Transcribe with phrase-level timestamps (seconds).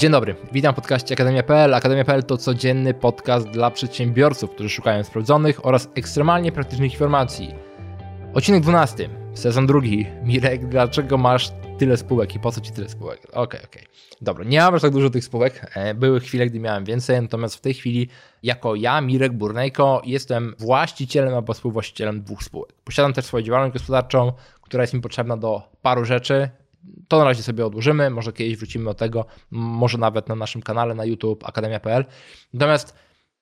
[0.00, 1.74] Dzień dobry, witam w podcaście Akademia.pl.
[1.74, 7.54] Akademia.pl to codzienny podcast dla przedsiębiorców, którzy szukają sprawdzonych oraz ekstremalnie praktycznych informacji.
[8.34, 10.06] Odcinek 12, sezon drugi.
[10.22, 13.20] Mirek, dlaczego masz tyle spółek i po co ci tyle spółek?
[13.24, 13.82] Okej, okay, okej.
[13.82, 13.94] Okay.
[14.20, 15.72] Dobra, nie mam aż tak dużo tych spółek.
[15.74, 18.08] E, były chwile, gdy miałem więcej, natomiast w tej chwili
[18.42, 22.72] jako ja, Mirek Burnejko, jestem właścicielem albo współwłaścicielem dwóch spółek.
[22.84, 24.32] Posiadam też swoją działalność gospodarczą,
[24.62, 26.50] która jest mi potrzebna do paru rzeczy.
[27.08, 30.94] To na razie sobie odłożymy, może kiedyś wrócimy do tego, może nawet na naszym kanale
[30.94, 32.04] na YouTube akademia.pl.
[32.54, 32.94] Natomiast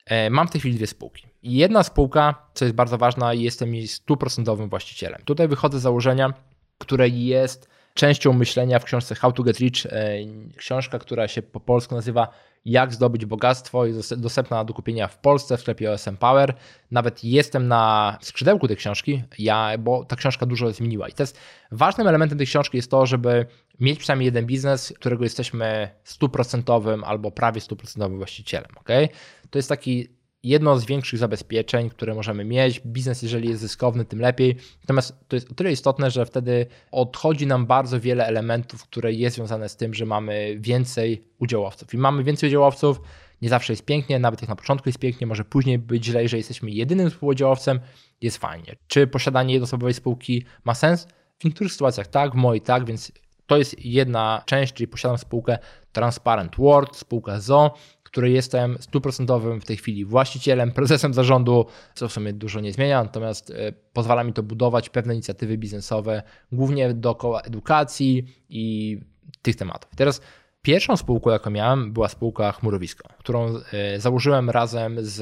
[0.07, 1.27] e, mam w tej chwili dwie spółki.
[1.43, 5.23] Jedna spółka, co jest bardzo ważna, jestem jej stuprocentowym właścicielem.
[5.25, 6.33] Tutaj wychodzę z założenia,
[6.79, 10.19] które jest częścią myślenia w książce How to Get Rich, e,
[10.57, 12.29] książka, która się po polsku nazywa
[12.65, 16.55] Jak zdobyć bogactwo, jest dostępna do kupienia w Polsce w sklepie OSM Power.
[16.91, 21.09] Nawet jestem na skrzydełku tej książki, ja, bo ta książka dużo zmieniła.
[21.09, 21.35] I teraz
[21.73, 23.47] ważnym elementem tej książki jest to, żeby
[23.81, 28.71] mieć przynajmniej jeden biznes, którego jesteśmy stuprocentowym albo prawie stuprocentowym właścicielem.
[28.81, 29.09] Okay?
[29.51, 32.81] To jest taki jedno z większych zabezpieczeń, które możemy mieć.
[32.81, 34.57] Biznes, jeżeli jest zyskowny, tym lepiej.
[34.81, 39.37] Natomiast to jest o tyle istotne, że wtedy odchodzi nam bardzo wiele elementów, które jest
[39.37, 41.95] związane z tym, że mamy więcej udziałowców.
[41.95, 43.01] I mamy więcej udziałowców,
[43.43, 46.37] nie zawsze jest pięknie, nawet jak na początku jest pięknie, może później być źle, że
[46.37, 47.81] jesteśmy jedynym współudziałowcem,
[48.21, 48.77] jest fajnie.
[48.87, 51.07] Czy posiadanie jednoosobowej spółki ma sens?
[51.39, 53.13] W niektórych sytuacjach tak, w mojej tak, więc
[53.47, 55.59] to jest jedna część, czyli posiadam spółkę
[55.93, 57.75] Transparent World, spółkę ZO,
[58.11, 63.03] której jestem stuprocentowym w tej chwili właścicielem, prezesem zarządu, co w sumie dużo nie zmienia,
[63.03, 68.99] natomiast e, pozwala mi to budować pewne inicjatywy biznesowe, głównie dookoła edukacji i
[69.43, 69.91] tych tematów.
[69.97, 70.21] Teraz
[70.63, 75.21] pierwszą spółką, jaką miałem, była spółka Chmurowisko, którą e, założyłem razem z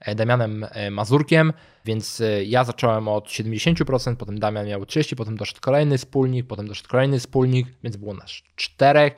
[0.00, 1.52] e, Damianem Mazurkiem,
[1.84, 6.88] więc ja zacząłem od 70%, potem Damian miał 30%, potem doszedł kolejny wspólnik, potem doszedł
[6.88, 9.16] kolejny wspólnik, więc było nas czterech.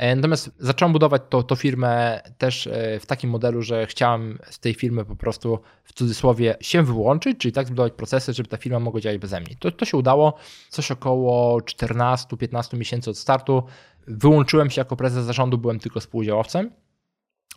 [0.00, 4.58] E, natomiast zacząłem budować to, to firmę też e, w takim modelu, że chciałem z
[4.58, 8.80] tej firmy po prostu w cudzysłowie się wyłączyć, czyli tak zbudować procesy, żeby ta firma
[8.80, 9.56] mogła działać beze mnie.
[9.58, 10.34] To, to się udało,
[10.68, 13.62] coś około 14-15 miesięcy od startu.
[14.06, 16.70] Wyłączyłem się jako prezes zarządu, byłem tylko współudziałowcem.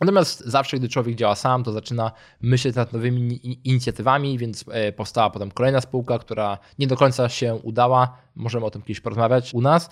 [0.00, 5.30] Natomiast zawsze, gdy człowiek działa sam, to zaczyna myśleć nad nowymi inicjatywami, więc e, powstała
[5.30, 8.16] potem kolejna spółka, która nie do końca się udała.
[8.36, 9.90] Możemy o tym kiedyś porozmawiać u nas.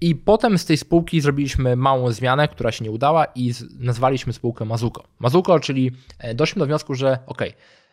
[0.00, 4.64] I potem z tej spółki zrobiliśmy małą zmianę, która się nie udała i nazwaliśmy spółkę
[4.64, 5.04] Mazuko.
[5.18, 7.42] Mazuko, czyli e, doszliśmy do wniosku, że ok,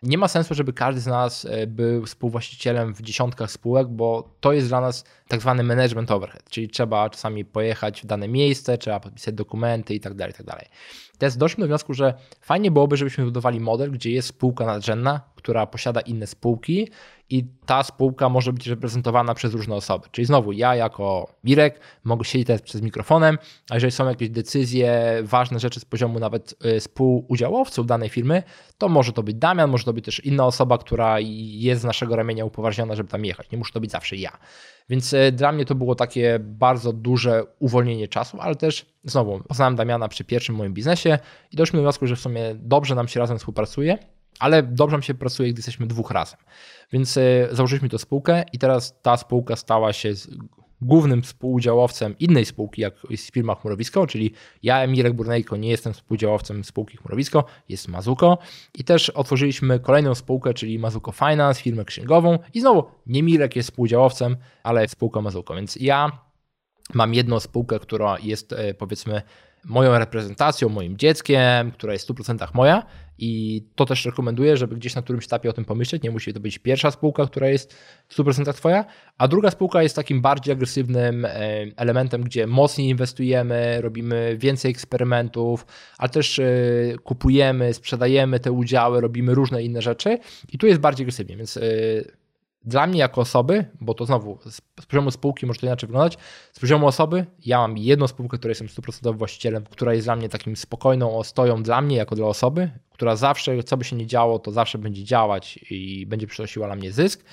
[0.03, 4.53] nie ma sensu, żeby każdy z nas e, był współwłaścicielem w dziesiątkach spółek, bo to
[4.53, 8.99] jest dla nas tak zwany management overhead, czyli trzeba czasami pojechać w dane miejsce, trzeba
[8.99, 10.65] podpisać dokumenty i tak dalej, tak.
[11.17, 15.67] Teraz doszliśmy do wniosku, że fajnie byłoby, żebyśmy budowali model, gdzie jest spółka nadrzędna, która
[15.67, 16.87] posiada inne spółki
[17.29, 20.07] i ta spółka może być reprezentowana przez różne osoby.
[20.11, 23.37] Czyli znowu ja jako Mirek mogę siedzieć teraz przez mikrofonem,
[23.69, 28.43] a jeżeli są jakieś decyzje, ważne rzeczy z poziomu nawet y, współudziałowców danej firmy,
[28.77, 32.15] to może to być Damian, może to być też inna osoba, która jest z naszego
[32.15, 33.51] ramienia upoważniona, żeby tam jechać.
[33.51, 34.37] Nie musi to być zawsze ja.
[34.89, 39.75] Więc y, dla mnie to było takie bardzo duże uwolnienie czasu, ale też znowu poznałem
[39.75, 41.19] Damiana przy pierwszym moim biznesie
[41.51, 43.97] i doszliśmy do wniosku, że w sumie dobrze nam się razem współpracuje
[44.39, 46.39] ale dobrze nam się pracuje, gdy jesteśmy dwóch razem.
[46.91, 47.21] Więc e,
[47.51, 50.13] założyliśmy tę spółkę i teraz ta spółka stała się
[50.81, 54.31] głównym współudziałowcem innej spółki, jak jest firma Chmurowisko, czyli
[54.63, 58.37] ja, Mirek Burnejko, nie jestem współudziałowcem spółki Chmurowisko, jest Mazuko.
[58.73, 62.39] I też otworzyliśmy kolejną spółkę, czyli Mazuko Finance, firmę księgową.
[62.53, 66.11] I znowu nie Mirek jest współudziałowcem, ale spółka Mazuko, więc ja
[66.93, 69.21] mam jedną spółkę, która jest e, powiedzmy
[69.65, 72.83] moją reprezentacją, moim dzieckiem, która jest w 100% moja
[73.19, 76.03] i to też rekomenduję, żeby gdzieś na którymś etapie o tym pomyśleć.
[76.03, 77.73] Nie musi to być pierwsza spółka, która jest
[78.07, 78.85] w 100% twoja,
[79.17, 81.31] a druga spółka jest takim bardziej agresywnym e,
[81.75, 85.65] elementem, gdzie mocniej inwestujemy, robimy więcej eksperymentów,
[85.97, 86.45] ale też e,
[87.03, 90.17] kupujemy, sprzedajemy te udziały, robimy różne inne rzeczy
[90.51, 91.61] i tu jest bardziej agresywnie, więc e,
[92.67, 96.17] dla mnie jako osoby, bo to znowu z, poziomu spółki może to inaczej wyglądać,
[96.53, 100.29] z poziomu osoby ja mam jedną spółkę, której jestem 100% właścicielem, która jest dla mnie
[100.29, 104.39] takim spokojną ostoją dla mnie jako dla osoby, która zawsze, co by się nie działo,
[104.39, 107.23] to zawsze będzie działać i będzie przynosiła dla mnie zysk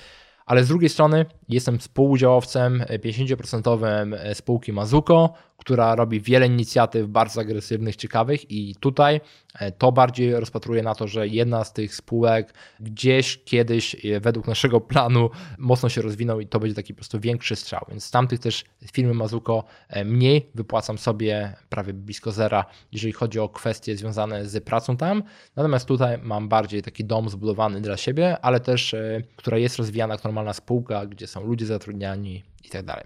[0.45, 7.95] ale z drugiej strony jestem współudziałowcem 50% spółki Mazuko, która robi wiele inicjatyw bardzo agresywnych,
[7.95, 9.21] ciekawych i tutaj
[9.59, 14.47] e, to bardziej rozpatruję na to, że jedna z tych spółek gdzieś kiedyś e, według
[14.47, 17.85] naszego planu mocno się rozwinął i to będzie taki po prostu większy strzał.
[17.89, 23.39] Więc z tamtych też firmy Mazuko e, mniej wypłacam sobie prawie blisko zera, jeżeli chodzi
[23.39, 25.23] o kwestie związane z pracą tam.
[25.55, 28.95] Natomiast tutaj mam bardziej taki dom zbudowany dla siebie, ale też
[29.35, 33.05] która jest rozwijana, którą normalna spółka, gdzie są ludzie zatrudniani i tak dalej.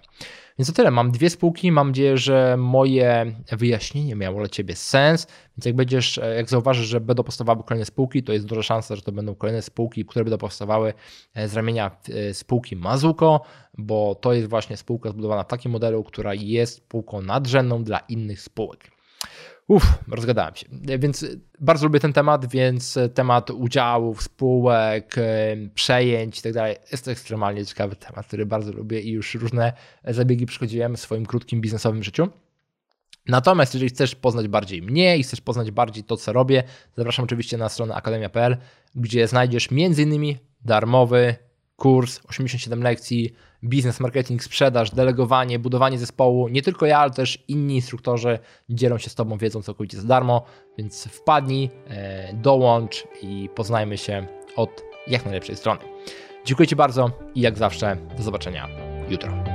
[0.58, 0.90] Więc to tyle.
[0.90, 1.72] Mam dwie spółki.
[1.72, 5.26] Mam nadzieję, że moje wyjaśnienie miało dla Ciebie sens.
[5.56, 9.02] Więc jak będziesz, jak zauważysz, że będą powstawały kolejne spółki, to jest duża szansa, że
[9.02, 10.94] to będą kolejne spółki, które będą powstawały
[11.34, 13.40] e, z ramienia e, spółki Mazuko,
[13.78, 18.40] bo to jest właśnie spółka zbudowana w takim modelu, która jest spółką nadrzędną dla innych
[18.40, 18.99] spółek.
[19.70, 20.66] Uff, rozgadałem się.
[20.98, 21.26] Więc
[21.60, 25.16] bardzo lubię ten temat, więc temat udziałów, spółek,
[25.74, 26.54] przejęć i tak
[26.92, 29.72] jest to ekstremalnie ciekawy temat, który bardzo lubię i już różne
[30.04, 32.28] zabiegi przychodziłem w swoim krótkim biznesowym życiu.
[33.26, 36.62] Natomiast jeżeli chcesz poznać bardziej mnie i chcesz poznać bardziej to, co robię,
[36.96, 38.56] zapraszam oczywiście na stronę akademia.pl,
[38.94, 40.38] gdzie znajdziesz m.in.
[40.64, 41.34] darmowy
[41.80, 43.34] kurs, 87 lekcji,
[43.64, 46.48] biznes, marketing, sprzedaż, delegowanie, budowanie zespołu.
[46.48, 48.38] Nie tylko ja, ale też inni instruktorzy
[48.68, 50.44] dzielą się z Tobą wiedzą całkowicie za darmo,
[50.78, 55.80] więc wpadnij, e, dołącz i poznajmy się od jak najlepszej strony.
[56.44, 58.68] Dziękuję Ci bardzo i jak zawsze do zobaczenia
[59.10, 59.49] jutro.